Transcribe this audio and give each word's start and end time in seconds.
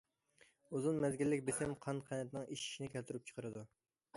ئۇزۇن 0.77 0.97
مەزگىللىك 1.03 1.45
بېسىم 1.49 1.75
قان 1.85 2.01
قەنتىنىڭ 2.09 2.49
ئېشىشىنى 2.55 2.91
كەلتۈرۈپ 2.97 3.29
چىقىرىدۇ. 3.31 3.67